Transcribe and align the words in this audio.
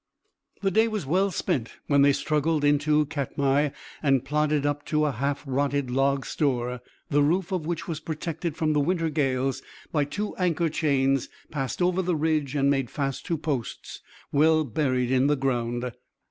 The 0.63 0.71
day 0.71 0.87
was 0.87 1.05
well 1.05 1.29
spent 1.29 1.73
when 1.85 2.01
they 2.01 2.11
struggled 2.11 2.63
into 2.65 3.05
Katmai 3.05 3.69
and 4.01 4.25
plodded 4.25 4.65
up 4.65 4.83
to 4.87 5.05
a 5.05 5.11
half 5.11 5.43
rotted 5.45 5.91
log 5.91 6.25
store, 6.25 6.81
the 7.11 7.21
roof 7.21 7.51
of 7.51 7.67
which 7.67 7.87
was 7.87 7.99
protected 7.99 8.57
from 8.57 8.73
the 8.73 8.79
winter 8.79 9.11
gales 9.11 9.61
by 9.91 10.05
two 10.05 10.35
anchor 10.37 10.69
chains 10.69 11.29
passed 11.51 11.83
over 11.83 12.01
the 12.01 12.15
ridge 12.15 12.55
and 12.55 12.67
made 12.67 12.89
fast 12.89 13.27
to 13.27 13.37
posts 13.37 14.01
well 14.31 14.63
buried 14.63 15.11
in 15.11 15.27
the 15.27 15.35
ground. 15.35 15.91